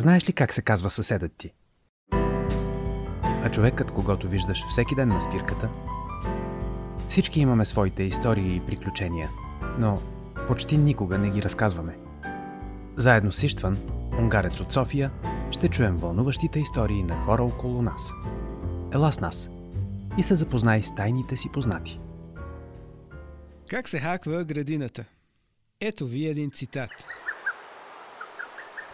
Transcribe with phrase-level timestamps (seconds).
[0.00, 1.52] Знаеш ли как се казва съседът ти?
[3.44, 5.68] А човекът, когато виждаш всеки ден на спирката?
[7.08, 9.28] Всички имаме своите истории и приключения,
[9.78, 10.02] но
[10.48, 11.98] почти никога не ги разказваме.
[12.96, 13.78] Заедно с Иштван,
[14.18, 15.10] унгарец от София,
[15.50, 18.12] ще чуем вълнуващите истории на хора около нас.
[18.92, 19.50] Ела с нас
[20.18, 22.00] и се запознай с тайните си познати.
[23.70, 25.04] Как се хаква градината?
[25.80, 26.90] Ето ви един цитат.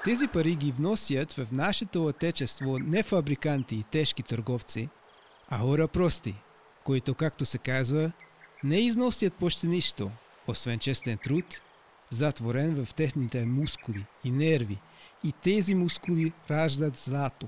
[0.04, 4.88] Тези пари ги вносят в нашето отечество не фабриканти и тежки търговци,
[5.48, 6.34] а хора прости,
[6.84, 8.12] които, както се казва,
[8.64, 10.10] не износят почти нищо,
[10.46, 11.44] освен честен труд,
[12.10, 14.80] затворен в техните мускули и нерви,
[15.24, 17.46] и тези мускули раждат злато,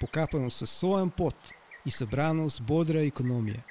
[0.00, 1.52] покапано с соен пот
[1.86, 3.64] и събрано с бодра економия.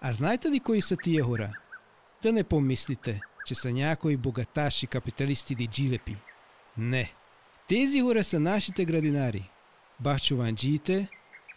[0.00, 1.52] А знаете ли кои са тия хора?
[2.22, 6.16] Да не помислите, че са някои богаташи капиталисти или джилепи.
[6.78, 7.15] Не.
[7.68, 9.50] Тези хора са нашите градинари.
[10.00, 11.08] Бахчуванджиите,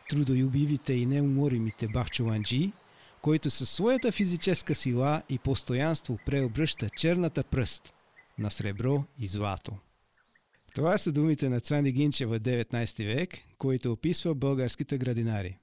[0.10, 2.72] трудолюбивите и неуморимите бахчуванджи,
[3.22, 7.94] които със своята физическа сила и постоянство преобръща черната пръст
[8.38, 9.78] на сребро и злато.
[10.76, 15.58] Това са думите на Цани Гинчева 19 век, който описва българските градинари.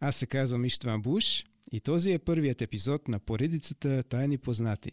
[0.00, 4.92] Аз се казвам Иштван Буш и този е първият епизод на поредицата Тайни познати.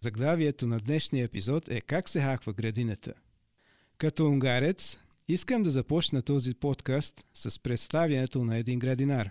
[0.00, 3.14] Заглавието на днешния епизод е Как се хаква градината.
[4.00, 4.98] Като унгарец,
[5.28, 9.30] искам да започна този подкаст с представянето на един градинар.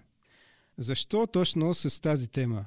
[0.77, 2.65] Защо точно с тази тема?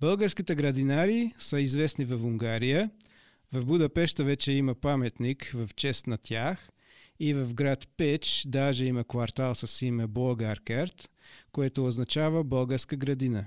[0.00, 2.90] Българските градинари са известни в Унгария.
[3.52, 6.68] В Будапешта вече има паметник в чест на тях
[7.20, 11.10] и в град Печ даже има квартал с име Болгаркерт,
[11.52, 13.44] което означава българска градина.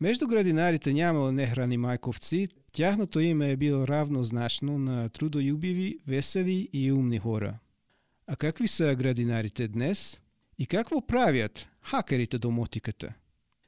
[0.00, 7.18] Между градинарите нямало нехрани майковци, тяхното име е било равнозначно на трудолюбиви, весели и умни
[7.18, 7.58] хора.
[8.26, 10.20] А какви са градинарите днес?
[10.58, 13.14] И какво правят хакерите до мотиката?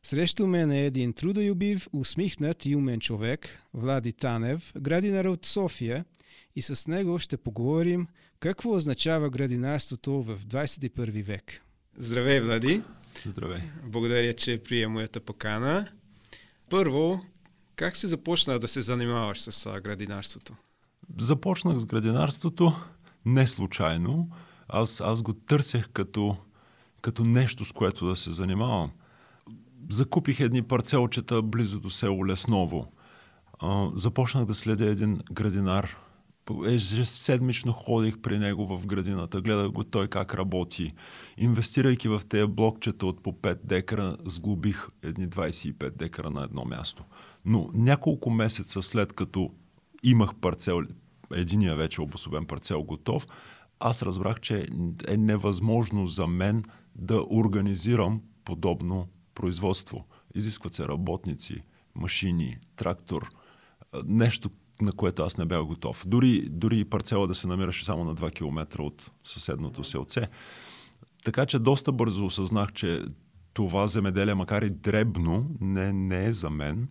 [0.03, 6.05] Срещу мен е един трудолюбив, усмихнат и умен човек, Влади Танев, градинар от София,
[6.57, 8.07] и с него ще поговорим
[8.41, 11.63] какво означава градинарството в 21 век.
[11.97, 12.83] Здравей, Влади!
[13.25, 13.61] Здравей!
[13.85, 15.89] Благодаря, че прия моята покана.
[16.71, 17.21] Първо,
[17.77, 20.55] как се започна да се занимаваш с градинарството?
[21.19, 22.73] Започнах с градинарството
[23.27, 24.31] не случайно.
[24.69, 26.37] Аз, аз го търсех като,
[27.01, 28.91] като нещо, с което да се занимавам.
[29.91, 32.93] Закупих едни парцелчета близо до село Лесново.
[33.59, 35.97] А, започнах да следя един градинар.
[36.67, 40.93] Ежеседмично ходих при него в градината, гледах го той как работи.
[41.37, 47.05] Инвестирайки в тези блокчета от по 5 декара, сглобих едни 25 декара на едно място.
[47.45, 49.51] Но няколко месеца след като
[50.03, 50.83] имах парцел,
[51.35, 53.27] единия вече обособен парцел готов,
[53.81, 54.69] аз разбрах, че
[55.09, 60.07] е невъзможно за мен да организирам подобно производство.
[60.35, 61.63] Изискват се работници,
[61.95, 63.29] машини, трактор,
[64.05, 64.51] нещо,
[64.81, 66.05] на което аз не бях готов.
[66.07, 70.29] Дори, дори и парцела да се намираше само на 2 км от съседното селце.
[71.25, 73.03] Така че доста бързо осъзнах, че
[73.53, 76.89] това земеделие, макар и дребно, не, не е за мен.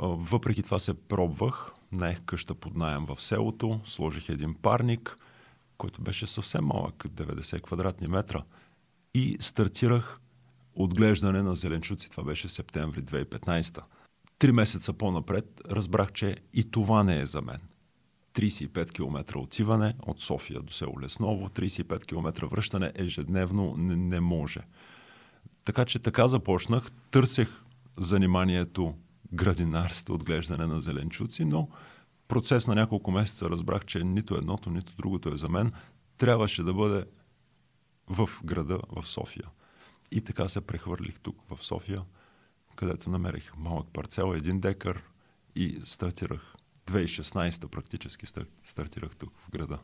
[0.00, 1.70] Въпреки това се пробвах.
[1.92, 5.16] Наех къща под найем в селото, сложих един парник,
[5.78, 8.42] който беше съвсем малък, 90 квадратни метра.
[9.14, 10.20] И стартирах
[10.74, 12.10] отглеждане на зеленчуци.
[12.10, 13.80] Това беше септември 2015.
[14.38, 17.60] Три месеца по-напред разбрах, че и това не е за мен.
[18.34, 24.60] 35 км отиване от София до село Лесново, 35 км връщане ежедневно не, не може.
[25.64, 26.92] Така че така започнах.
[27.10, 27.48] Търсех
[27.98, 28.94] заниманието
[29.32, 31.68] градинарство, отглеждане на зеленчуци, но
[32.28, 35.72] процес на няколко месеца разбрах, че нито едното, нито другото е за мен.
[36.18, 37.04] Трябваше да бъде
[38.06, 39.48] в града, в София.
[40.10, 42.02] И така се прехвърлих тук в София,
[42.76, 45.02] където намерих малък парцел, един декар
[45.56, 46.54] и стартирах.
[46.86, 48.26] 2016 практически
[48.64, 49.78] стартирах тук в града.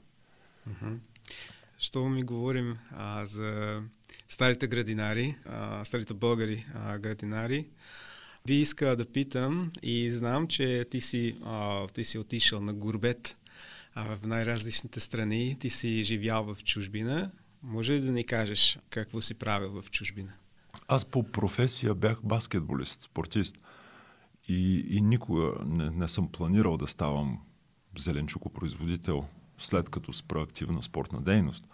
[1.79, 3.83] Що ми говорим а, за
[4.29, 7.69] старите градинари, а, старите българи а, градинари,
[8.47, 13.37] би искал да питам и знам, че ти си, а, ти си отишъл на Гурбет
[13.95, 17.31] а, в най-различните страни, ти си живял в чужбина.
[17.63, 20.33] Може ли да ни кажеш какво си правил в чужбина?
[20.89, 23.61] Аз по професия бях баскетболист, спортист.
[24.49, 27.39] И, и никога не, не съм планирал да ставам
[27.99, 29.25] зеленчукопроизводител
[29.59, 31.65] след като спра активна спортна дейност.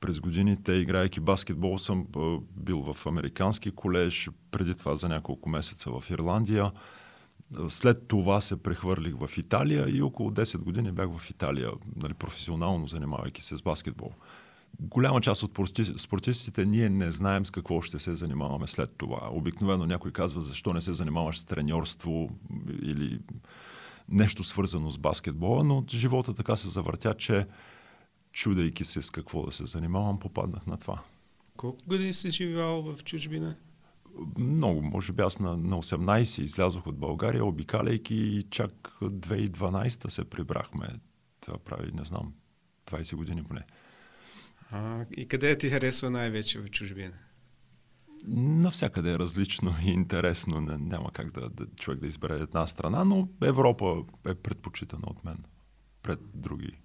[0.00, 2.06] През годините, играйки баскетбол, съм
[2.56, 6.72] бил в американски колеж, преди това за няколко месеца в Ирландия.
[7.68, 12.88] След това се прехвърлих в Италия и около 10 години бях в Италия, нали, професионално
[12.88, 14.12] занимавайки се с баскетбол.
[14.80, 15.58] Голяма част от
[15.98, 19.28] спортистите ние не знаем с какво ще се занимаваме след това.
[19.32, 22.30] Обикновено някой казва защо не се занимаваш с треньорство
[22.82, 23.20] или
[24.08, 27.46] нещо свързано с баскетбола, но живота така се завъртя, че
[28.32, 31.02] чудейки се с какво да се занимавам, попаднах на това.
[31.56, 33.56] Колко години си живял в чужбина?
[34.38, 38.72] Много, може би аз на, на 18 излязох от България, обикаляйки и чак
[39.02, 40.88] 2012 се прибрахме.
[41.40, 42.32] Това прави, не знам,
[42.86, 43.62] 20 години поне.
[44.70, 47.14] А, и къде ти харесва най-вече в чужбина?
[48.28, 50.60] Навсякъде е различно и интересно.
[50.60, 55.24] Не, няма как да, да човек да избере една страна, но Европа е предпочитана от
[55.24, 55.44] мен
[56.02, 56.78] пред други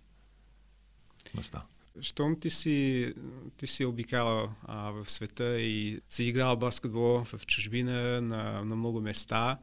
[1.35, 1.65] места.
[2.01, 3.13] Щом ти си,
[3.57, 9.01] ти си обикала а, в света и си играл баскетбол в чужбина на, на много
[9.01, 9.59] места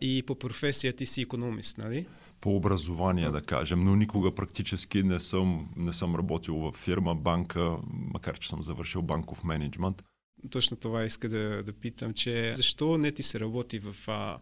[0.00, 2.06] и по професия ти си економист, нали?
[2.42, 7.76] По образование, да кажем, но никога практически не съм, не съм работил в фирма, банка,
[7.90, 10.02] макар че съм завършил банков менеджмент.
[10.50, 14.38] Точно това иска да, да питам, че защо не ти се работи в а,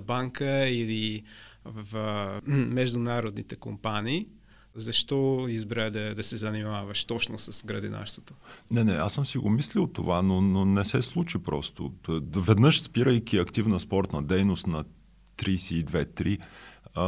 [0.00, 1.22] банка или
[1.64, 4.28] в а, международните компании,
[4.74, 8.34] защо избра да, да се занимаваш точно с градинарството?
[8.70, 11.92] Не, не, аз съм си го мислил това, но, но не се случи просто.
[12.36, 14.84] Веднъж спирайки активна спортна дейност на
[15.38, 16.38] 32-3,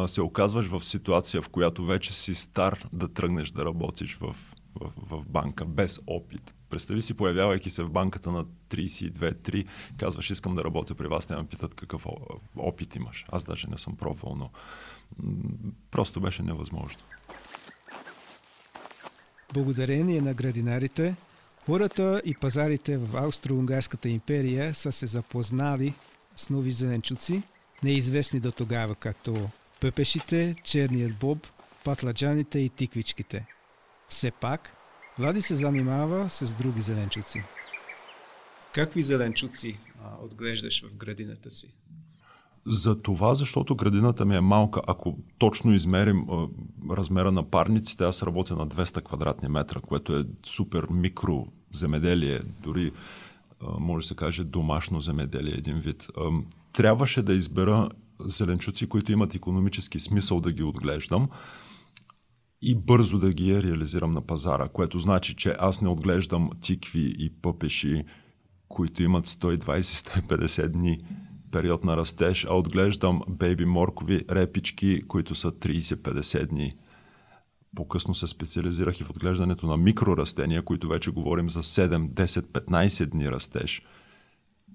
[0.07, 4.37] се оказваш в ситуация, в която вече си стар да тръгнеш да работиш в,
[4.75, 6.55] в, в банка без опит.
[6.71, 9.67] Представи си, появявайки се в банката на 32-3,
[9.97, 12.07] казваш, искам да работя при вас, няма питат какъв
[12.57, 13.27] опит имаш.
[13.33, 14.51] Аз даже не съм пробвал, но
[15.91, 17.01] просто беше невъзможно.
[19.55, 21.17] Благодарение на градинарите,
[21.67, 25.95] хората и пазарите в Австро-Унгарската империя са се запознали
[26.37, 27.43] с нови зеленчуци,
[27.83, 29.49] неизвестни до тогава като
[29.81, 31.47] пъпешите, черният боб,
[31.85, 33.47] патладжаните и тиквичките.
[34.09, 34.77] Все пак,
[35.21, 37.43] Влади се занимава с други зеленчуци.
[38.75, 41.75] Какви зеленчуци а, отглеждаш в градината си?
[42.67, 44.81] За това, защото градината ми е малка.
[44.87, 46.49] Ако точно измерим а,
[46.97, 52.93] размера на парниците, аз работя на 200 квадратни метра, което е супер микро земеделие, дори
[53.61, 56.07] а, може да се каже домашно земеделие, един вид.
[56.17, 56.31] А,
[56.73, 57.89] трябваше да избера
[58.25, 61.29] зеленчуци, които имат економически смисъл да ги отглеждам
[62.63, 67.31] и бързо да ги реализирам на пазара, което значи, че аз не отглеждам тикви и
[67.43, 68.05] пъпеши,
[68.69, 70.99] които имат 120-150 дни
[71.53, 76.75] период на растеж, а отглеждам бейби моркови репички, които са 30-50 дни.
[77.77, 83.07] По-късно се специализирах и в отглеждането на микрорастения, които вече говорим за 7, 10, 15
[83.07, 83.83] дни растеж.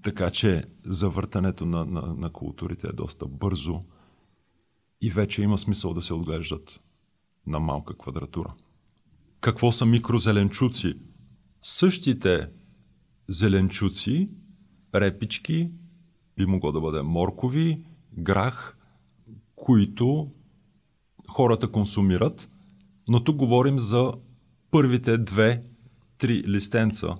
[0.06, 3.80] Така че завъртането на, на, на културите е доста бързо
[5.00, 6.80] и вече има смисъл да се отглеждат
[7.46, 8.54] на малка квадратура.
[9.40, 10.94] Какво са микрозеленчуци?
[11.62, 12.48] Същите
[13.28, 14.28] зеленчуци,
[14.94, 15.68] репички,
[16.36, 17.84] би могло да бъде моркови,
[18.18, 18.76] грах,
[19.54, 20.30] които
[21.28, 22.50] хората консумират,
[23.08, 24.12] но тук говорим за
[24.70, 27.14] първите две-три листенца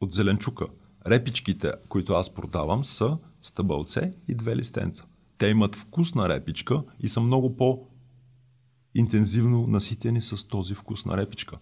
[0.00, 0.66] от зеленчука.
[1.06, 5.04] Репичките, които аз продавам, са стъбълце и две листенца.
[5.38, 7.86] Те имат вкусна репичка и са много по-
[8.94, 11.58] интензивно наситени с този вкус на репичка.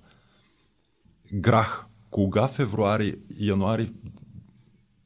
[1.32, 1.86] Грах.
[2.10, 3.92] Кога февруари, януари,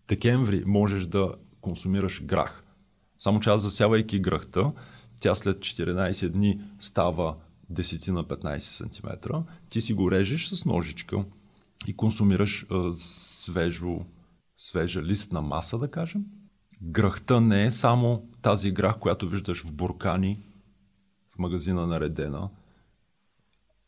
[0.08, 2.64] декември можеш да консумираш грах?
[3.18, 4.72] Само че аз засявайки грахта,
[5.18, 7.36] тя след 14 дни става
[7.72, 9.34] 10 на 15 см.
[9.68, 11.24] Ти си го режеш с ножичка
[11.86, 14.00] и консумираш а, свежо,
[14.64, 16.24] свежа листна маса, да кажем.
[16.82, 20.38] Грахта не е само тази грах, която виждаш в буркани
[21.34, 22.50] в магазина наредена,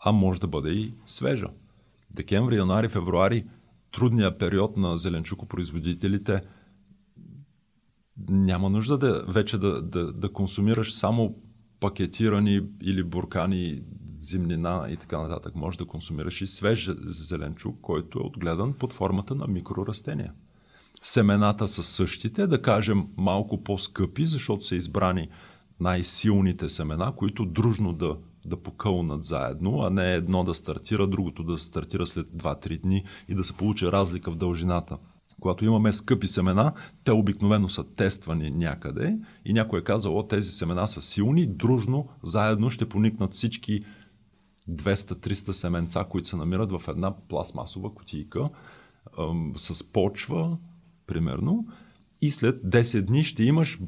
[0.04, 1.48] а може да бъде и свежа.
[2.10, 3.46] Декември, януари, февруари,
[3.92, 6.40] трудния период на зеленчукопроизводителите,
[8.28, 11.42] няма нужда да, вече да, да, да консумираш само
[11.80, 15.54] пакетирани или буркани зимнина и така нататък.
[15.54, 20.32] Може да консумираш и свеж зеленчук, който е отгледан под формата на микрорастения.
[21.06, 25.28] Семената са същите, да кажем малко по-скъпи, защото са избрани
[25.80, 31.58] най-силните семена, които дружно да, да покълнат заедно, а не едно да стартира, другото да
[31.58, 34.98] стартира след 2-3 дни и да се получи разлика в дължината.
[35.40, 36.72] Когато имаме скъпи семена,
[37.04, 42.08] те обикновено са тествани някъде и някой е казал, о, тези семена са силни, дружно,
[42.22, 43.80] заедно ще поникнат всички
[44.70, 48.48] 200-300 семенца, които се намират в една пластмасова кутийка
[49.56, 50.58] с почва,
[51.06, 51.66] примерно,
[52.22, 53.78] и след 10 дни ще имаш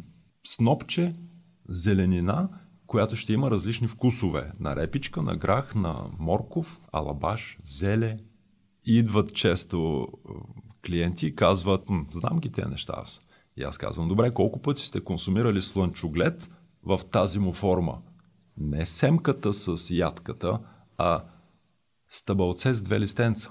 [0.46, 1.14] снопче
[1.68, 2.48] зеленина,
[2.86, 4.52] която ще има различни вкусове.
[4.60, 8.16] На репичка, на грах, на морков, алабаш, зеле.
[8.84, 10.32] Идват често е,
[10.86, 13.20] клиенти и казват, знам ги тези неща аз.
[13.56, 16.50] И аз казвам, добре, колко пъти сте консумирали слънчоглед
[16.82, 17.98] в тази му форма?
[18.56, 20.60] Не семката с ядката,
[20.98, 21.24] а
[22.08, 23.50] стъбълце с две листенца.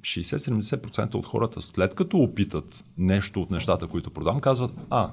[0.00, 5.12] 60-70% от хората, след като опитат нещо от нещата, които продам, казват, а,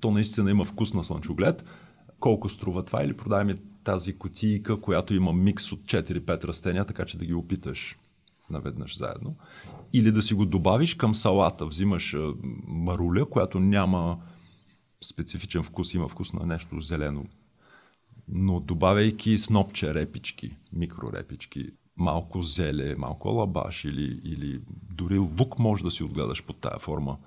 [0.00, 1.64] то наистина има вкус на слънчоглед,
[2.20, 7.04] колко струва това или продай ми тази котийка, която има микс от 4-5 растения, така
[7.04, 7.98] че да ги опиташ
[8.50, 9.36] наведнъж заедно.
[9.92, 11.66] Или да си го добавиш към салата.
[11.66, 12.16] Взимаш
[12.66, 14.18] маруля, която няма
[15.04, 17.24] специфичен вкус, има вкус на нещо зелено.
[18.28, 24.60] Но добавяйки снопче репички, микрорепички, малко зеле, малко лабаш или, или
[24.94, 27.18] дори лук може да си отгледаш под тая форма.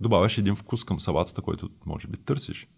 [0.00, 2.68] Добавяш един вкус към салатата, който може би търсиш.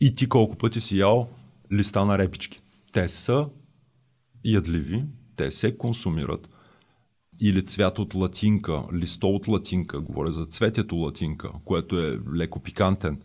[0.00, 1.28] И ти колко пъти си ял
[1.72, 2.60] листа на репички.
[2.92, 3.48] Те са
[4.44, 5.04] ядливи,
[5.36, 6.48] те се консумират.
[7.40, 13.22] Или цвят от латинка, листо от латинка, говоря за цветето латинка, което е леко пикантен.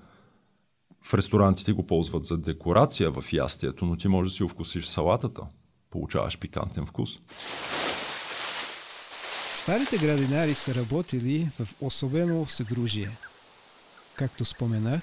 [1.04, 5.42] В ресторантите го ползват за декорация в ястието, но ти можеш да си овкусиш салатата
[5.92, 7.20] получаваш пикантен вкус.
[9.62, 13.18] Старите градинари са работили в особено съдружие.
[14.16, 15.02] Както споменах,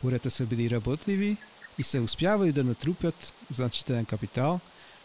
[0.00, 1.36] хората са били работливи
[1.78, 4.60] и са успявали да натрупят значителен капитал,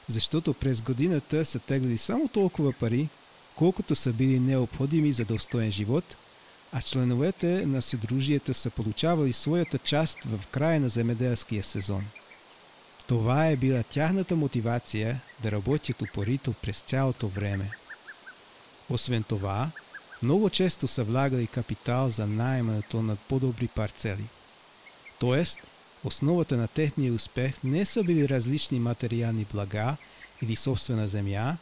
[0.08, 3.10] защото през годината са теглили само толкова пари,
[3.56, 6.18] колкото са били необходими за достоен живот,
[6.72, 12.06] а членовете на съдружието са получавали своята част в края на земеделския сезон–
[13.08, 17.72] това е била тяхната мотивация да работят упорито през цялото време.
[18.90, 19.72] Освен това,
[20.24, 24.26] много често са влагали капитал за найемането на по-добри парцели.
[25.20, 25.68] Тоест,
[26.04, 29.98] основата на техния успех не са били различни материални блага
[30.42, 31.58] или собствена земя,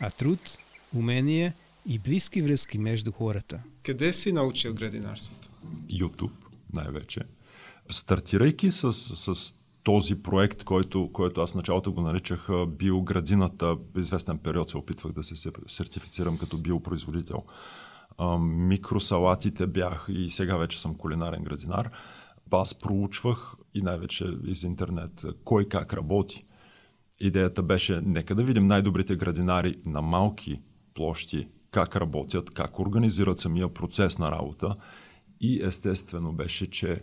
[0.00, 0.58] а труд,
[0.94, 1.54] умение
[1.86, 3.60] и близки връзки между хората.
[3.82, 5.48] Къде си научил градинарството?
[5.90, 6.32] YouTube,
[6.72, 7.20] най-вече.
[7.90, 14.78] Стартирайки с, с този проект, който, който аз началото го наричах биоградината, известен период се
[14.78, 17.42] опитвах да се сертифицирам като биопроизводител.
[18.40, 21.90] Микросалатите бях и сега вече съм кулинарен градинар.
[22.50, 26.44] Аз проучвах и най-вече из интернет кой как работи.
[27.20, 30.60] Идеята беше нека да видим най-добрите градинари на малки
[30.94, 34.76] площи, как работят, как организират самия процес на работа.
[35.40, 37.00] И естествено беше, че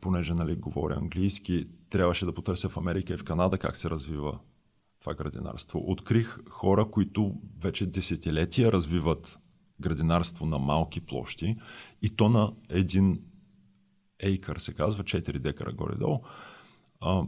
[0.00, 4.38] понеже нали, говоря английски, трябваше да потърся в Америка и в Канада как се развива
[5.00, 5.82] това градинарство.
[5.86, 9.38] Открих хора, които вече десетилетия развиват
[9.80, 11.56] градинарство на малки площи
[12.02, 13.22] и то на един
[14.20, 16.20] ейкър се казва, 4 декара горе-долу,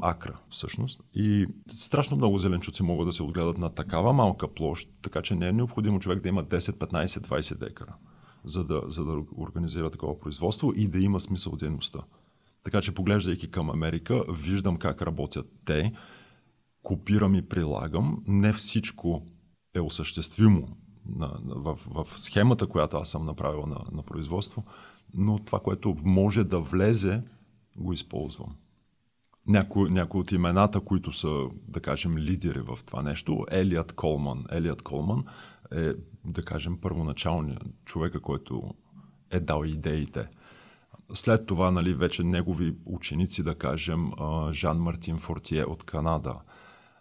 [0.03, 1.01] акра всъщност.
[1.15, 5.49] И страшно много зеленчуци могат да се отгледат на такава малка площ, така че не
[5.49, 7.95] е необходимо човек да има 10, 15, 20 декара,
[8.45, 12.01] за да, за да организира такова производство и да има смисъл дейността.
[12.65, 15.93] Така че поглеждайки към Америка, виждам как работят те,
[16.83, 18.23] копирам и прилагам.
[18.27, 19.27] Не всичко
[19.75, 20.77] е осъществимо
[21.07, 24.65] на, в, в схемата, която аз съм направил на, на производство,
[25.15, 27.23] но това, което може да влезе,
[27.77, 28.57] го използвам.
[29.47, 34.45] Някои, някои от имената, които са, да кажем, лидери в това нещо, Елият Колман.
[34.51, 35.25] Елият Колман
[35.73, 35.93] е,
[36.25, 38.75] да кажем, първоначалният човека, който
[39.31, 40.29] е дал идеите–
[41.13, 44.11] след това, нали, вече негови ученици, да кажем,
[44.53, 46.35] Жан Мартин Фортие от Канада,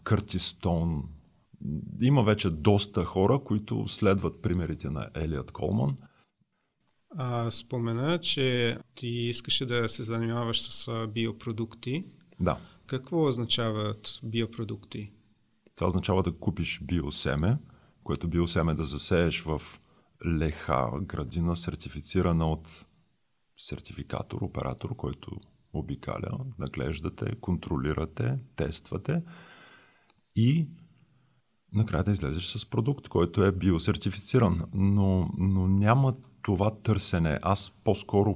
[0.03, 1.03] Кърти Стоун.
[2.01, 5.97] Има вече доста хора, които следват примерите на Елият Колман.
[7.17, 12.05] А, спомена, че ти искаше да се занимаваш с биопродукти.
[12.39, 12.57] Да.
[12.87, 15.11] Какво означават биопродукти?
[15.75, 17.57] Това означава да купиш биосеме,
[18.03, 19.61] което биосеме да засееш в
[20.25, 22.85] леха градина, сертифицирана от
[23.59, 25.31] сертификатор, оператор, който
[25.73, 29.23] обикаля, наглеждате, контролирате, тествате
[30.35, 30.67] и
[31.73, 34.63] накрая да излезеш с продукт, който е биосертифициран.
[34.73, 37.39] Но, но няма това търсене.
[37.41, 38.35] Аз по-скоро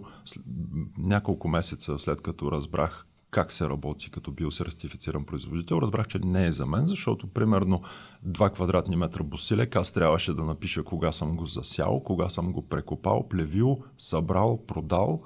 [0.98, 6.52] няколко месеца след като разбрах как се работи като биосертифициран производител, разбрах, че не е
[6.52, 7.82] за мен, защото примерно
[8.28, 12.68] 2 квадратни метра босилек аз трябваше да напиша кога съм го засял, кога съм го
[12.68, 15.22] прекопал, плевил, събрал, продал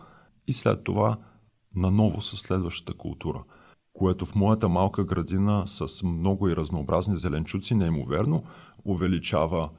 [0.48, 1.18] и след това
[1.76, 3.44] наново с следващата култура.
[3.94, 8.44] Което в моята малка градина с много и разнообразни зеленчуци неимоверно
[8.86, 9.70] увеличава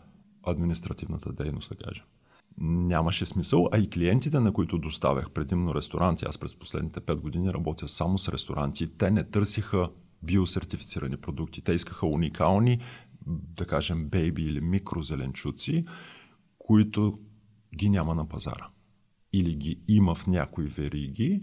[0.42, 2.04] административната дейност, да кажем.
[2.60, 7.52] Нямаше смисъл, а и клиентите, на които доставях предимно ресторанти, аз през последните 5 години
[7.52, 9.90] работя само с ресторанти, те не търсиха
[10.22, 11.62] биосертифицирани продукти.
[11.62, 12.80] Те искаха уникални,
[13.26, 15.84] да кажем, бейби или микрозеленчуци,
[16.58, 17.14] които
[17.76, 18.68] ги няма на пазара.
[19.32, 21.42] Или ги има в някои вериги,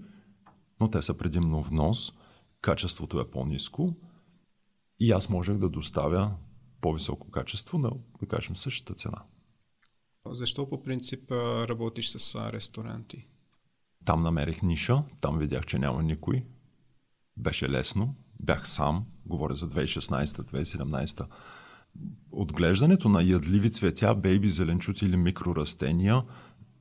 [0.79, 2.13] но те са предимно внос,
[2.61, 3.95] качеството е по-низко
[4.99, 6.35] и аз можех да доставя
[6.81, 9.23] по-високо качество на, да кажем, същата цена.
[10.31, 13.27] Защо по принцип работиш с ресторанти?
[14.05, 16.43] Там намерих ниша, там видях, че няма никой.
[17.37, 21.25] Беше лесно, бях сам, говоря за 2016-2017.
[22.31, 26.23] Отглеждането на ядливи цветя, бейби, зеленчуци или микрорастения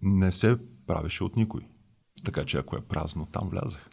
[0.03, 1.61] не се правеше от никой.
[2.25, 3.91] Така че ако е празно, там влязах.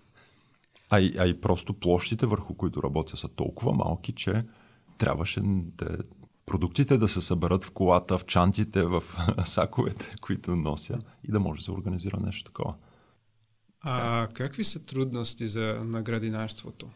[0.89, 4.45] А и, а и просто площите, върху които работя, са толкова малки, че
[4.97, 5.97] трябваше да,
[6.51, 9.03] продуктите да се съберат в колата, в чантите, в
[9.45, 12.75] саковете, които нося и да може да се организира нещо такова.
[13.81, 16.89] А какви са трудности за наградинарството?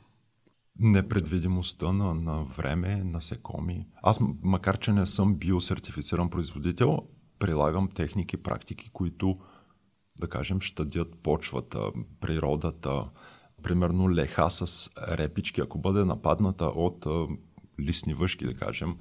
[0.80, 3.88] Непредвидимостта на, на време, насекоми.
[4.04, 6.98] Аз, макар че не съм биосертифициран производител,
[7.40, 9.40] прилагам техники, практики, които,
[10.20, 11.80] да кажем, щадят почвата,
[12.20, 13.06] природата.
[13.64, 17.06] Примерно леха с репички, ако бъде нападната от
[17.80, 18.96] листни въшки, да кажем,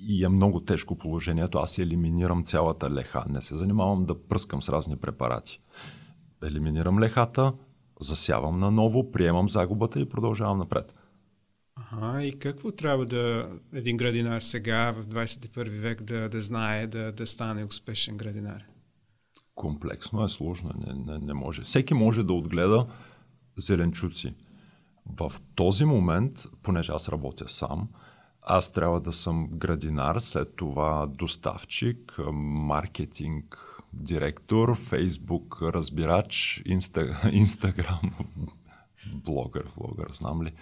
[0.00, 3.24] и е много тежко положението, аз елиминирам цялата леха.
[3.28, 5.60] Не се занимавам да пръскам с разни препарати.
[6.44, 7.52] Елиминирам лехата,
[8.00, 10.94] засявам наново, приемам загубата и продължавам напред.
[11.92, 17.12] Ага, и какво трябва да един градинар сега, в 21 век, да, да знае, да,
[17.12, 18.64] да стане успешен градинар?
[19.54, 21.62] Комплексно е, сложно, не, не, не може.
[21.62, 22.86] Всеки може да отгледа
[23.56, 24.34] зеленчуци.
[25.20, 27.88] В този момент, понеже аз работя сам,
[28.48, 33.58] аз трябва да съм градинар, след това доставчик, маркетинг,
[33.92, 38.00] директор, фейсбук, разбирач, инста, инстаграм,
[39.14, 40.52] блогър, блогър, знам ли.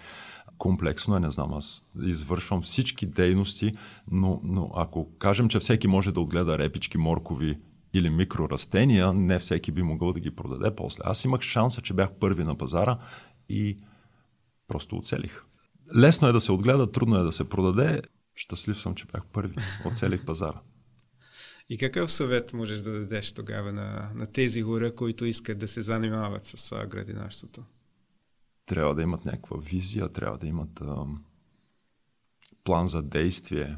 [0.57, 3.71] Комплексно е, не знам, аз извършвам всички дейности,
[4.11, 7.59] но, но ако кажем, че всеки може да отгледа репички, моркови
[7.93, 11.01] или микрорастения, не всеки би могъл да ги продаде после.
[11.05, 12.97] Аз имах шанса, че бях първи на пазара
[13.49, 13.77] и
[14.67, 15.46] просто оцелих.
[15.95, 18.01] Лесно е да се отгледа, трудно е да се продаде.
[18.35, 19.55] Щастлив съм, че бях първи.
[19.85, 20.61] Оцелих пазара.
[21.69, 25.81] И какъв съвет можеш да дадеш тогава на, на тези хора, които искат да се
[25.81, 27.63] занимават с градинарството?
[28.65, 31.05] Трябва да имат някаква визия, трябва да имат а,
[32.63, 33.75] план за действие.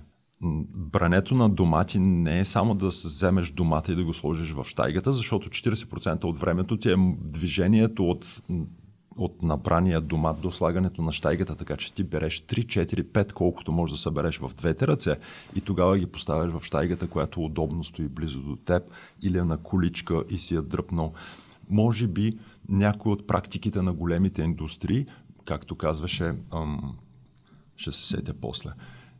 [0.75, 5.11] Брането на домати не е само да вземеш домата и да го сложиш в штайгата,
[5.11, 8.41] защото 40% от времето ти е движението от
[9.19, 13.71] от набрания домат до слагането на штайгата, така че ти береш 3, 4, 5, колкото
[13.71, 15.17] можеш да събереш в двете ръце
[15.55, 18.83] и тогава ги поставяш в штайгата, която удобно стои близо до теб
[19.21, 21.13] или е на количка и си я дръпнал.
[21.69, 22.37] Може би
[22.69, 25.05] някои от практиките на големите индустрии,
[25.45, 26.95] както казваше, ам,
[27.75, 28.69] ще се сетя после,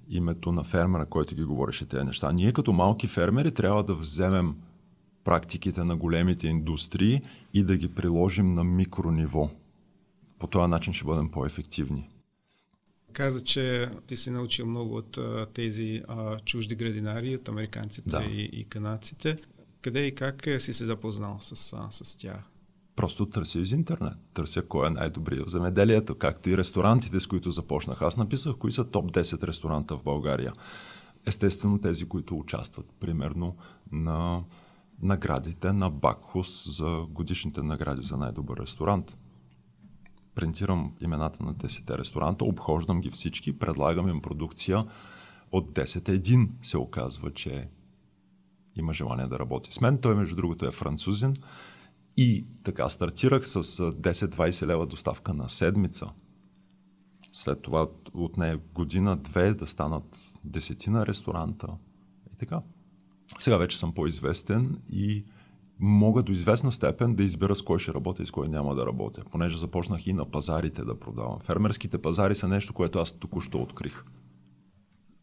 [0.10, 2.32] името на фермера, който ги говореше тези неща.
[2.32, 4.56] Ние като малки фермери трябва да вземем
[5.24, 7.22] практиките на големите индустрии
[7.54, 9.50] и да ги приложим на микрониво
[10.40, 12.10] по този начин ще бъдем по-ефективни.
[13.14, 18.24] Каза, че ти си научил много от а, тези а, чужди градинари, от американците да.
[18.24, 19.38] и, и канадците.
[19.82, 22.40] Къде и как е, си се запознал с, а, с тях?
[22.96, 24.14] Просто търся из интернет.
[24.34, 28.02] Търся кой е най-добрия в земеделието, както и ресторантите, с които започнах.
[28.02, 30.54] Аз написах кои са топ 10 ресторанта в България.
[31.26, 33.56] Естествено, тези, които участват, примерно,
[33.92, 34.44] на
[35.02, 39.18] наградите на Бакхус за годишните награди за най-добър ресторант
[40.36, 44.86] принтирам имената на 10 ресторанта, обхождам ги всички, предлагам им продукция
[45.52, 47.70] от 10 един се оказва, че
[48.76, 49.98] има желание да работи с мен.
[49.98, 51.34] Той, между другото, е французин.
[52.18, 56.10] И така стартирах с 10-20 лева доставка на седмица.
[57.32, 61.68] След това от нея година-две да станат десетина ресторанта.
[62.34, 62.62] И така.
[63.40, 65.26] Сега вече съм по-известен и
[65.80, 68.86] мога до известна степен да избера с кой ще работя и с кой няма да
[68.86, 71.40] работя, понеже започнах и на пазарите да продавам.
[71.40, 74.04] Фермерските пазари са нещо, което аз току-що открих.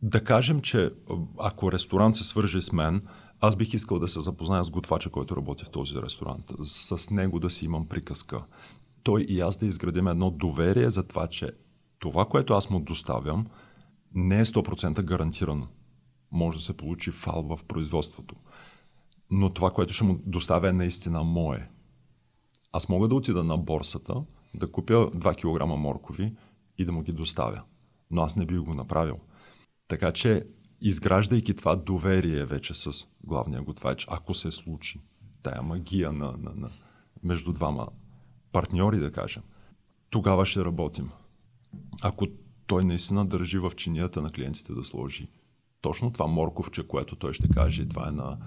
[0.02, 0.90] Да кажем, че
[1.38, 3.02] ако ресторант се свържи с мен,
[3.40, 6.52] аз бих искал да се запозная с готвача, който работи в този ресторант.
[6.62, 8.44] С него да си имам приказка.
[9.02, 11.50] Той и аз да изградим едно доверие за това, че
[11.98, 13.46] това, което аз му доставям,
[14.14, 15.66] не е 100% гарантирано.
[16.32, 18.34] Може да се получи фал в производството
[19.30, 21.70] но това, което ще му доставя е наистина мое.
[22.72, 24.22] Аз мога да отида на борсата,
[24.54, 26.36] да купя 2 кг моркови
[26.78, 27.62] и да му ги доставя.
[28.10, 29.18] Но аз не бих го направил.
[29.88, 30.46] Така че
[30.80, 35.00] изграждайки това доверие вече с главния готвач, ако се случи
[35.42, 36.70] тая магия на, на, на,
[37.22, 37.88] между двама
[38.52, 39.42] партньори, да кажем,
[40.10, 41.10] тогава ще работим.
[42.02, 42.26] Ако
[42.66, 45.28] той наистина държи в чинията на клиентите да сложи
[45.80, 48.38] точно това морковче, което той ще каже, това е на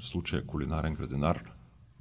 [0.00, 1.52] в случая кулинарен градинар,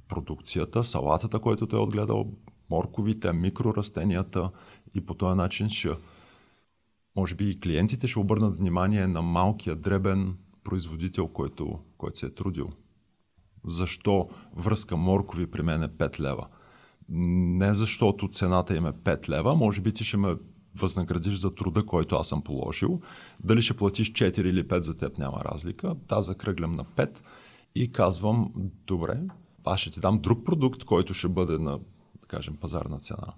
[0.07, 2.31] продукцията, салатата, който той е отгледал,
[2.69, 4.49] морковите, микрорастенията
[4.93, 5.89] и по този начин ще
[7.15, 12.33] може би и клиентите ще обърнат внимание на малкия дребен производител, който, който се е
[12.33, 12.69] трудил.
[13.65, 16.47] Защо връзка моркови при мен е 5 лева?
[17.09, 20.35] Не защото цената им е 5 лева, може би ти ще ме
[20.75, 23.01] възнаградиш за труда, който аз съм положил.
[23.43, 25.95] Дали ще платиш 4 или 5 за теб няма разлика.
[26.07, 27.21] Та закръглям на 5
[27.75, 28.53] и казвам,
[28.87, 29.21] добре,
[29.65, 31.79] аз ще ти дам друг продукт, който ще бъде на,
[32.21, 33.33] да кажем, пазарна цена.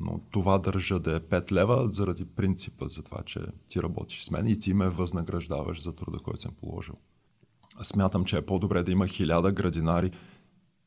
[0.00, 4.30] Но това държа да е 5 лева заради принципа за това, че ти работиш с
[4.30, 6.94] мен и ти ме възнаграждаваш за труда, който съм положил.
[7.82, 10.10] Смятам, че е по-добре да има хиляда градинари,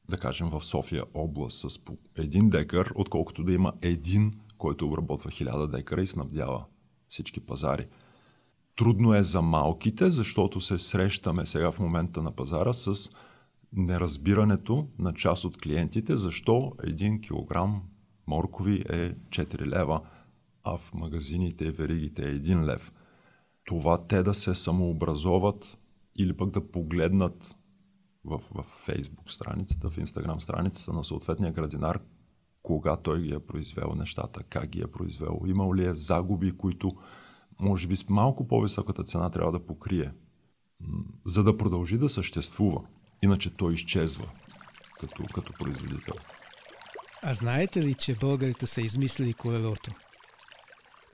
[0.10, 5.32] да кажем в София област с по един декар, отколкото да има един, който обработва
[5.32, 6.66] хиляда декара и снабдява
[7.10, 7.88] всички пазари.
[8.76, 13.10] Трудно е за малките, защото се срещаме сега в момента на пазара с
[13.74, 17.82] неразбирането на част от клиентите, защо един килограм
[18.28, 20.02] моркови е 4 лева,
[20.64, 22.94] а в магазините и веригите е 1 лев.
[23.66, 25.80] Това те да се самообразоват
[26.16, 27.56] или пък да погледнат
[28.26, 28.42] в,
[28.88, 32.00] Facebook страницата, в Instagram страницата на съответния градинар,
[32.64, 36.92] кога той ги е произвел нещата, как ги е произвел, имал ли е загуби, които
[37.63, 40.12] може би с малко по-високата цена трябва да покрие,
[41.26, 42.82] за да продължи да съществува.
[43.23, 44.26] Иначе той изчезва
[44.99, 46.15] като, като производител.
[47.21, 49.91] А знаете ли, че българите са измислили колелото?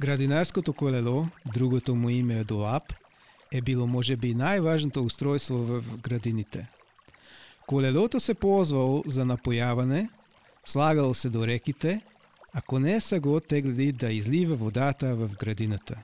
[0.02, 2.94] Градинарското колело, другото му име е Долап,
[3.52, 6.68] е било може би най-важното устройство в градините.
[7.68, 10.10] Колелото се ползвало за напояване,
[10.66, 12.02] слагало се до реките,
[12.54, 16.02] ако не са го теглили да излива водата в градината.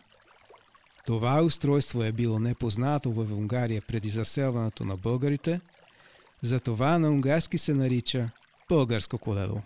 [1.06, 5.62] Това устройство е било непознато в Унгария преди заселването на българите,
[6.42, 8.30] затова на унгарски се нарича
[8.70, 9.62] българско колело.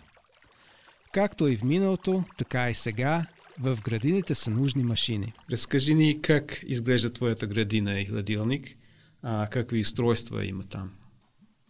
[1.12, 3.26] Както и в миналото, така и сега
[3.60, 5.32] в градините са нужни машини.
[5.50, 8.76] Разкажи ни как изглежда твоята градина и хладилник,
[9.22, 10.90] а какви устройства има там.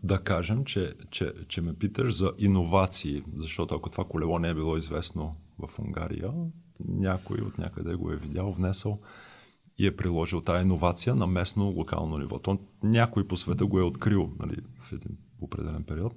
[0.03, 4.55] Да кажем, че, че, че ме питаш за иновации, защото ако това колело не е
[4.55, 6.33] било известно в Унгария,
[6.89, 9.01] някой от някъде го е видял, внесъл
[9.81, 12.39] и е приложил тази иновация на местно локално ниво.
[12.39, 16.15] То някой по света го е открил нали, в един определен период.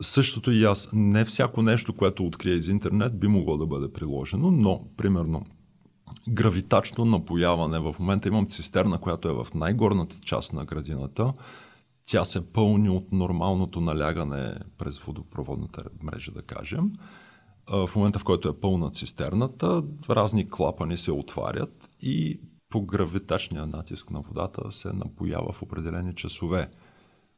[0.00, 0.88] Същото и аз.
[0.92, 5.46] Не всяко нещо, което открия из интернет, би могло да бъде приложено, но, примерно,
[6.28, 7.78] гравитачно напояване.
[7.78, 11.32] В момента имам цистерна, която е в най-горната част на градината.
[12.06, 16.92] Тя се пълни от нормалното налягане през водопроводната мрежа, да кажем.
[17.68, 24.10] В момента, в който е пълна цистерната, разни клапани се отварят и по гравитачния натиск
[24.10, 26.70] на водата се напоява в определени часове.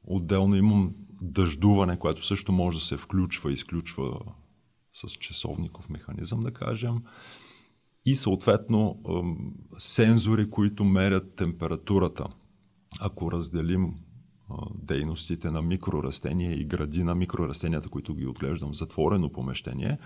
[0.04, 4.20] Отделно имам дъждуване, което също може да се включва и изключва
[4.92, 6.94] с часовников механизъм, да кажем.
[8.06, 9.02] И съответно
[9.78, 12.26] сензори, които мерят температурата.
[13.00, 13.94] Ако разделим
[14.74, 19.98] дейностите на микрорастения и гради на микрорастенията, които ги отглеждам в затворено помещение,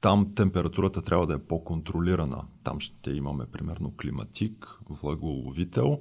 [0.00, 2.44] там температурата трябва да е по-контролирана.
[2.64, 5.98] Там ще имаме примерно климатик, влаголовител,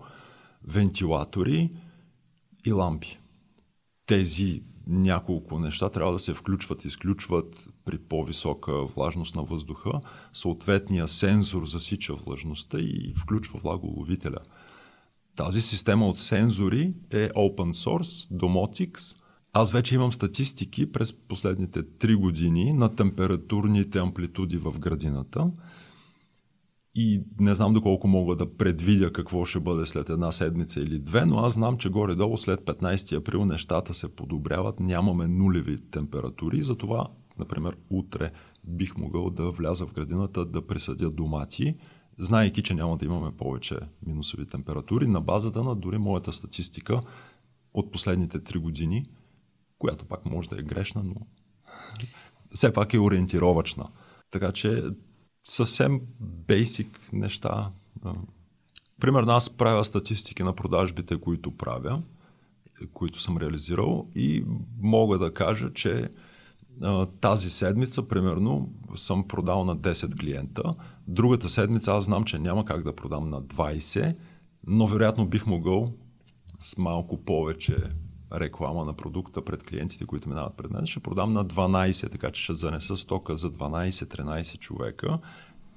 [0.63, 1.71] вентилатори
[2.65, 3.19] и лампи
[4.09, 9.91] тези няколко неща трябва да се включват, изключват при по-висока влажност на въздуха.
[10.33, 14.39] Съответния сензор засича влажността и включва влаголовителя.
[15.35, 19.17] Тази система от сензори е open source, Domotics.
[19.53, 25.51] Аз вече имам статистики през последните 3 години на температурните амплитуди в градината–
[26.95, 31.25] и не знам доколко мога да предвидя какво ще бъде след една седмица или две,
[31.25, 37.07] но аз знам, че горе-долу след 15 април нещата се подобряват, нямаме нулеви температури, затова,
[37.39, 38.31] например, утре
[38.63, 41.75] бих могъл да вляза в градината да присъдя домати,
[42.19, 47.01] знаейки, че няма да имаме повече минусови температури, на базата на дори моята статистика
[47.73, 49.05] от последните 3 години,
[49.79, 51.15] която пак може да е грешна, но
[52.53, 53.89] все пак е ориентировачна.
[54.31, 54.83] Така че
[55.43, 57.71] съвсем бейсик неща.
[59.01, 62.01] Примерно аз правя статистики на продажбите, които правя,
[62.93, 64.45] които съм реализирал и
[64.79, 66.09] мога да кажа, че
[67.21, 70.73] тази седмица, примерно, съм продал на 10 клиента.
[71.07, 74.15] Другата седмица аз знам, че няма как да продам на 20
[74.67, 75.93] но вероятно бих могъл
[76.61, 77.77] с малко повече
[78.33, 82.43] реклама на продукта пред клиентите, които минават пред мен, ще продам на 12, така че
[82.43, 85.19] ще занеса стока за 12-13 човека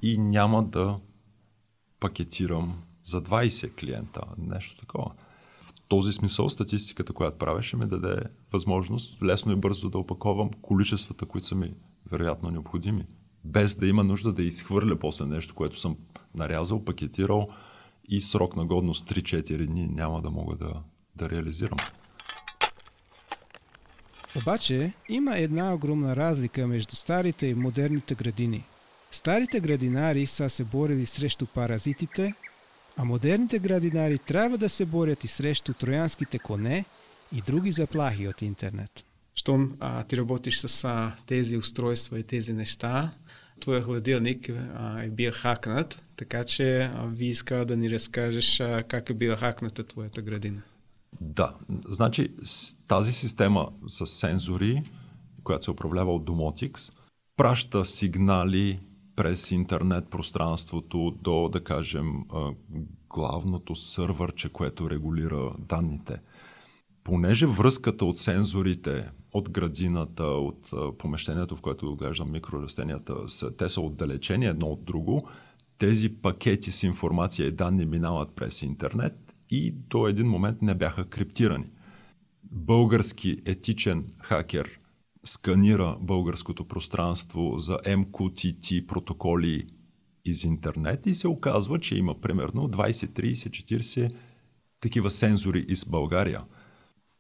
[0.03, 0.99] и няма да
[2.01, 4.21] пакетирам за 20 клиента.
[4.39, 5.13] Нещо такова.
[5.61, 10.51] В този смисъл статистиката, която правя, ще ми даде възможност лесно и бързо да опаковам
[10.63, 11.75] количествата, които са ми
[12.11, 13.07] вероятно необходими.
[13.45, 15.97] Без да има нужда да изхвърля после нещо, което съм
[16.35, 17.49] нарязал, пакетирал
[18.09, 20.83] и срок на годност 3-4 дни няма да мога да,
[21.17, 21.79] да реализирам.
[24.37, 28.65] Обаче има една огромна разлика между старите и модерните градини.
[29.11, 32.35] Старите градинари са се борили срещу паразитите,
[32.97, 36.85] а модерните градинари трябва да се борят и срещу троянските коне
[37.33, 39.05] и други заплахи от интернет.
[39.35, 43.11] Щом а, ти работиш с а, тези устройства и тези неща,
[43.61, 48.83] твоя хладилник а, е бил хакнат, така че а, ви иска да ни разкажеш а,
[48.89, 50.63] как е била хакната твоята градина.
[51.21, 51.55] Да,
[51.89, 52.35] значи
[52.89, 54.83] тази система с сензори,
[55.45, 56.93] която се управлява от Domotics,
[57.37, 58.81] праща сигнали
[59.17, 62.13] през интернет пространството до, да кажем,
[63.09, 66.21] главното сървърче, което регулира данните.
[67.05, 73.15] Понеже връзката от сензорите, от градината, от помещението, в което отглеждам микрорастенията,
[73.59, 75.29] те са отдалечени едно от друго,
[75.79, 79.22] тези пакети с информация и данни минават през интернет
[79.53, 81.71] и до един момент не бяха криптирани.
[82.53, 84.81] Български етичен хакер
[85.25, 89.67] сканира българското пространство за MQTT протоколи
[90.25, 94.13] из интернет и се оказва, че има примерно 20, 30, 40
[94.81, 96.45] такива сензори из България.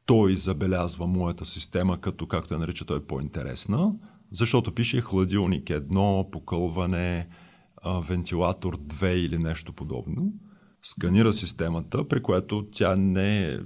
[0.07, 3.95] Той забелязва моята система като, както я нарича той, по-интересна,
[4.33, 7.29] защото пише хладилник едно, покълване,
[8.09, 10.33] вентилатор 2 или нещо подобно.
[10.83, 13.59] Сканира системата, при което тя не е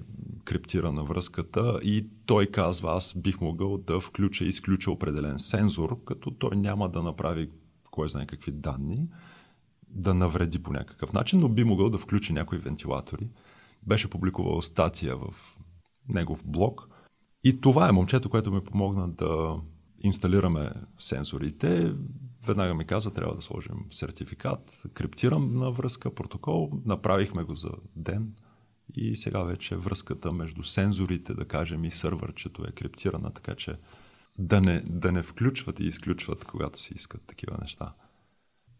[0.45, 6.31] криптирана връзката и той казва, аз бих могъл да включа и изключа определен сензор, като
[6.31, 7.51] той няма да направи
[7.91, 9.09] кой знае какви данни,
[9.89, 13.29] да навреди по някакъв начин, но би могъл да включи някои вентилатори.
[13.83, 15.57] Беше публикувал статия в
[16.15, 16.89] негов блог.
[17.45, 19.61] И това е момчето, което ми помогна да
[20.01, 21.95] инсталираме сензорите.
[22.47, 26.71] Веднага ми каза, трябва да сложим сертификат, криптирам на връзка, протокол.
[26.85, 28.33] Направихме го за ден
[28.95, 33.75] и сега вече връзката между сензорите, да кажем, и сървърчето е криптирана, така че
[34.39, 37.93] да не, да не включват и изключват, когато си искат такива неща.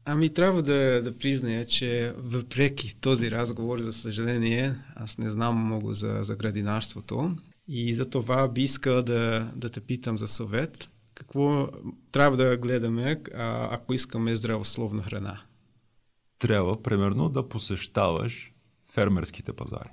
[0.05, 5.95] Ами трябва да, да призная, че въпреки този разговор, за съжаление, аз не знам много
[5.95, 7.37] за, за градинарството
[7.69, 10.91] и за това би искал да, да те питам за съвет.
[11.17, 11.69] Какво
[12.13, 13.23] трябва да гледаме,
[13.71, 15.43] ако искаме здравословна храна?
[16.39, 18.53] Трябва, примерно, да посещаваш
[18.91, 19.91] фермерските пазари.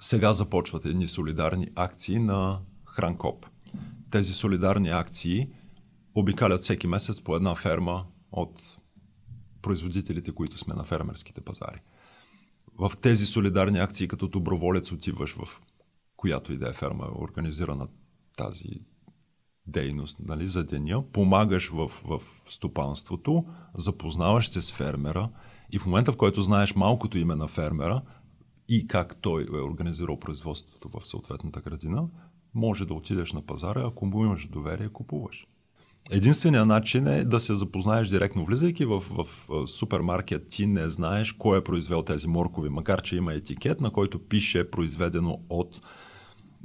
[0.00, 3.46] Сега започват едни солидарни акции на Хранкоп.
[4.10, 5.48] Тези солидарни акции
[6.14, 8.78] обикалят всеки месец по една ферма от
[9.62, 11.80] производителите, които сме на фермерските пазари.
[12.78, 15.60] В тези солидарни акции, като доброволец отиваш в
[16.16, 17.88] която и да е ферма, организирана
[18.36, 18.80] тази
[19.66, 25.28] дейност нали, за деня, помагаш в, в стопанството, запознаваш се с фермера
[25.72, 28.02] и в момента, в който знаеш малкото име на фермера
[28.68, 32.08] и как той е организирал производството в съответната градина,
[32.54, 35.46] може да отидеш на пазара, ако му имаш доверие, купуваш.
[36.10, 38.44] Единственият начин е да се запознаеш директно.
[38.44, 39.26] Влизайки в, в,
[39.68, 44.18] супермаркет, ти не знаеш кой е произвел тези моркови, макар че има етикет, на който
[44.18, 45.80] пише произведено от.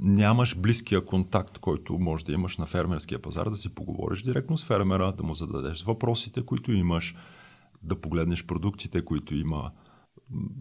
[0.00, 4.64] Нямаш близкия контакт, който може да имаш на фермерския пазар, да си поговориш директно с
[4.64, 7.14] фермера, да му зададеш въпросите, които имаш,
[7.82, 9.70] да погледнеш продуктите, които има.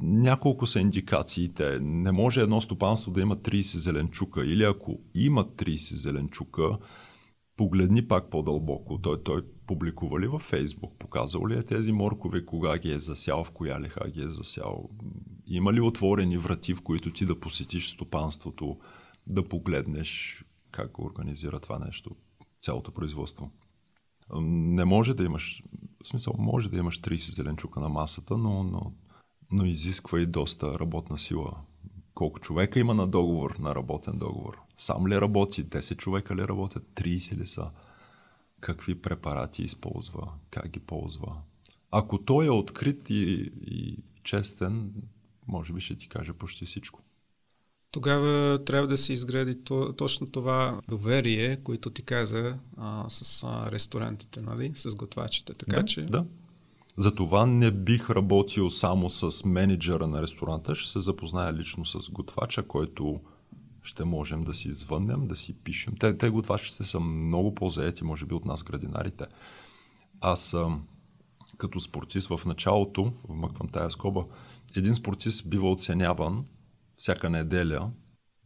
[0.02, 1.80] Няколко са индикациите.
[1.82, 6.78] Не може едно стопанство да има 30 зеленчука или ако има 30 зеленчука,
[7.58, 9.02] погледни пак по-дълбоко.
[9.02, 10.94] Той, той публикува ли във Фейсбук?
[11.00, 14.90] Показал ли е тези моркови, кога ги е засял, в коя лиха ги е засял?
[15.48, 18.78] Има ли отворени врати, в които ти да посетиш стопанството,
[19.28, 22.16] да погледнеш как организира това нещо,
[22.62, 23.52] цялото производство?
[24.42, 25.64] Не може да имаш,
[26.04, 28.94] в смисъл, може да имаш 30 зеленчука на масата, но, но,
[29.52, 31.62] но изисква и доста работна сила
[32.14, 34.58] колко човека има на договор, на работен договор?
[34.76, 35.66] Сам ли работи?
[35.66, 36.84] 10 човека ли работят?
[36.96, 37.72] 30 ли са?
[38.60, 40.34] Какви препарати използва?
[40.50, 41.42] Как ги ползва?
[41.92, 44.94] Ако той е открит и, и честен,
[45.48, 47.00] може би ще ти каже почти всичко.
[47.92, 53.72] Тогава трябва да се изгради то, точно това доверие, което ти каза а, с а,
[53.72, 54.72] ресторантите, нали?
[54.76, 55.54] с готвачите.
[55.54, 56.02] Така да, че.
[56.02, 56.26] Да.
[56.98, 62.64] Затова не бих работил само с менеджера на ресторанта, ще се запозная лично с готвача,
[62.64, 63.20] който
[63.84, 65.94] ще можем да си звъннем, да си пишем.
[66.00, 69.26] Те, те готвачите са много по-заети, може би, от нас градинарите.
[70.22, 70.56] Аз
[71.58, 74.26] като спортист в началото, вмъквам тая скоба,
[74.76, 76.46] един спортист бива оценяван
[77.02, 77.92] всяка неделя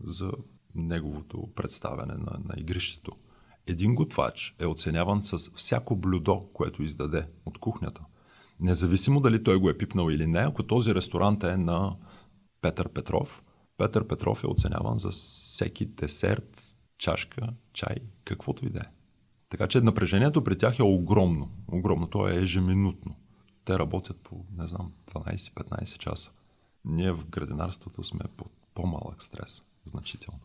[0.03, 0.31] за
[0.75, 3.11] неговото представяне на, на игрището.
[3.67, 8.01] Един готвач е оценяван с всяко блюдо, което издаде от кухнята.
[8.59, 11.95] Независимо дали той го е пипнал или не, ако този ресторант е на
[12.61, 13.43] Петър Петров,
[13.77, 16.61] Петър Петров е оценяван за всеки десерт,
[16.97, 18.91] чашка, чай, каквото и да е.
[19.49, 21.49] Така че напрежението при тях е огромно.
[21.67, 22.07] Огромно.
[22.07, 23.15] То е ежеминутно.
[23.65, 26.31] Те работят по, не знам, 12-15 часа.
[26.85, 29.63] Ние в градинарството сме под по-малък стрес.
[29.85, 30.39] Значително.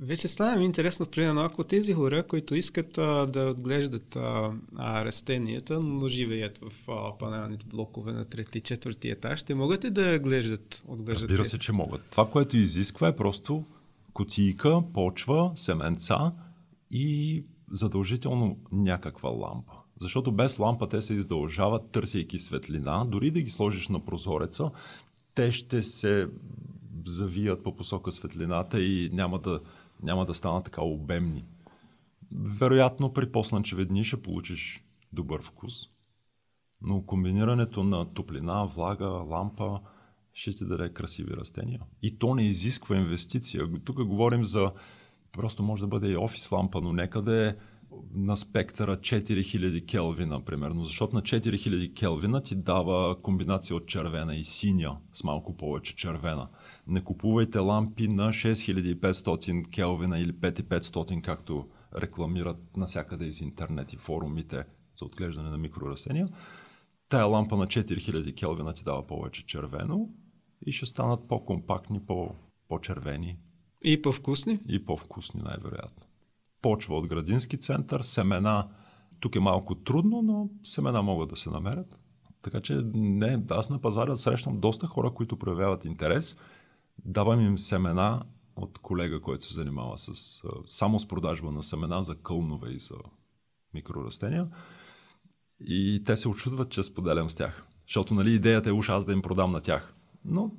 [0.00, 5.04] Вече стана ми интересно, примерно, ако тези хора, които искат а, да отглеждат а, а,
[5.04, 10.18] растенията, но живеят в а, панелните блокове на трети четвърти етаж, ще могат ли да
[10.18, 12.02] глеждат, отглеждат Разбира се, че могат.
[12.10, 13.64] Това, което изисква е просто
[14.12, 16.32] кутийка, почва, семенца
[16.90, 19.72] и задължително някаква лампа.
[20.00, 23.04] Защото без лампа те се издължават, търсейки светлина.
[23.04, 24.70] Дори да ги сложиш на прозореца,
[25.34, 26.28] те ще се
[27.06, 29.60] завият по посока светлината и няма да,
[30.02, 31.44] няма да станат така обемни.
[32.32, 35.74] Вероятно при по-слънчеви дни ще получиш добър вкус,
[36.80, 39.80] но комбинирането на топлина, влага, лампа
[40.32, 41.80] ще ти даде красиви растения.
[42.02, 43.68] И то не изисква инвестиция.
[43.84, 44.72] Тук говорим за
[45.32, 47.56] просто може да бъде и офис лампа, но нека да е
[48.14, 54.44] на спектъра 4000 келвина, примерно, защото на 4000 келвина ти дава комбинация от червена и
[54.44, 56.48] синя с малко повече червена.
[56.86, 64.64] Не купувайте лампи на 6500 келвина или 5500, както рекламират насякъде из интернет и форумите
[64.94, 66.28] за отглеждане на микрорастения.
[67.08, 70.08] Тая лампа на 4000 келвина ти дава повече червено
[70.66, 72.34] и ще станат по-компактни, по-
[72.68, 73.38] по-червени.
[73.84, 74.56] И по-вкусни?
[74.68, 76.04] И по-вкусни, най-вероятно
[76.64, 78.68] почва от градински център, семена.
[79.20, 81.98] Тук е малко трудно, но семена могат да се намерят.
[82.42, 86.36] Така че не, аз на пазара срещам доста хора, които проявяват интерес.
[87.04, 88.22] Давам им семена
[88.56, 92.94] от колега, който се занимава с, само с продажба на семена за кълнове и за
[93.74, 94.48] микрорастения.
[95.60, 97.66] И те се очудват, че споделям с тях.
[97.88, 99.94] Защото нали, идеята е уж аз да им продам на тях.
[100.24, 100.50] Но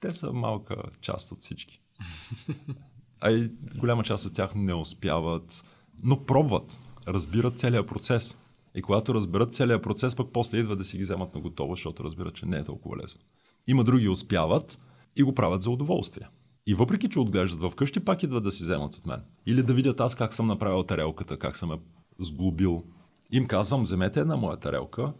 [0.00, 1.80] те са малка част от всички.
[3.24, 5.64] а и голяма част от тях не успяват,
[6.02, 8.36] но пробват, разбират целият процес.
[8.74, 12.04] И когато разберат целият процес, пък после идва да си ги вземат на готово, защото
[12.04, 13.22] разбират, че не е толкова лесно.
[13.66, 14.80] Има други успяват
[15.16, 16.28] и го правят за удоволствие.
[16.66, 19.22] И въпреки, че отглеждат вкъщи, пак идват да си вземат от мен.
[19.46, 21.78] Или да видят аз как съм направил тарелката, как съм я
[22.18, 22.84] сглобил.
[23.32, 25.12] Им казвам, вземете една моя тарелка,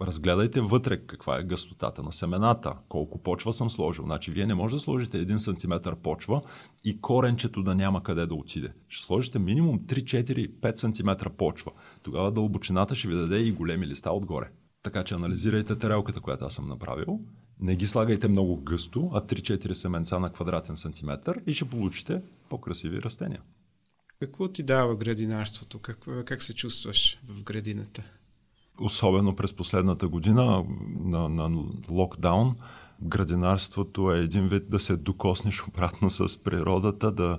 [0.00, 4.04] разгледайте вътре каква е гъстотата на семената, колко почва съм сложил.
[4.04, 6.42] Значи вие не може да сложите 1 см почва
[6.84, 8.72] и коренчето да няма къде да отиде.
[8.88, 11.72] Ще сложите минимум 3-4-5 см почва.
[12.02, 14.50] Тогава дълбочината ще ви даде и големи листа отгоре.
[14.82, 17.20] Така че анализирайте тарелката, която аз съм направил.
[17.60, 23.02] Не ги слагайте много гъсто, а 3-4 семенца на квадратен сантиметър и ще получите по-красиви
[23.02, 23.40] растения.
[24.20, 25.78] Какво ти дава градинарството?
[25.78, 28.04] Как, как се чувстваш в градината?
[28.80, 30.64] Особено през последната година
[31.00, 32.54] на, на локдаун,
[33.02, 37.38] градинарството е един вид да се докоснеш обратно с природата, да,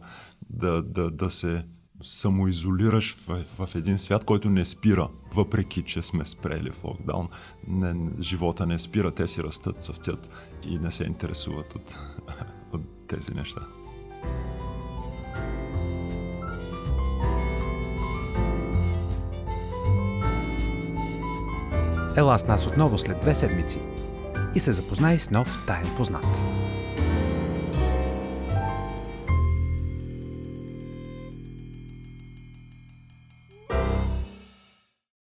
[0.49, 1.65] да, да, да се
[2.03, 7.27] самоизолираш в, в един свят, който не спира, въпреки че сме спрели в локдаун.
[7.67, 10.29] Не, живота не спира, те си растат, цъфтят
[10.63, 11.97] и не се интересуват от,
[12.73, 13.61] от тези неща.
[22.17, 23.79] Ела с нас отново след две седмици
[24.55, 26.25] и се запознай с нов таен познат.